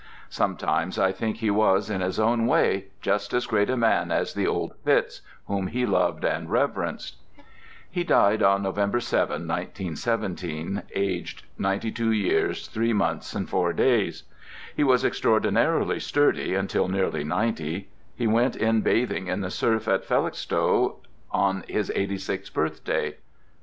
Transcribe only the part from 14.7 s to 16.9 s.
He was extraordinarily sturdy until